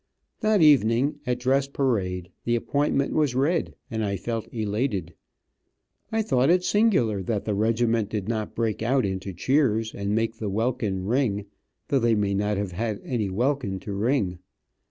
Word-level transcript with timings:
That 0.39 0.63
evening 0.63 1.19
at 1.27 1.37
dress 1.37 1.67
parade 1.67 2.31
the 2.43 2.55
appointment 2.55 3.13
was 3.13 3.35
read, 3.35 3.75
and 3.91 4.03
I 4.03 4.17
felt 4.17 4.51
elated. 4.51 5.13
I 6.11 6.23
thought 6.23 6.49
it 6.49 6.63
singular 6.63 7.21
that 7.21 7.45
the 7.45 7.53
regiment 7.53 8.09
did 8.09 8.27
not 8.27 8.55
break 8.55 8.81
out 8.81 9.05
into 9.05 9.31
cheers, 9.31 9.93
and 9.93 10.15
make 10.15 10.37
the 10.37 10.49
welkin 10.49 11.05
ring, 11.05 11.45
though 11.89 11.99
they 11.99 12.15
may 12.15 12.33
not 12.33 12.57
have 12.57 12.71
had 12.71 12.99
any 13.03 13.29
welkin 13.29 13.79
to 13.81 13.93
ring. 13.93 14.39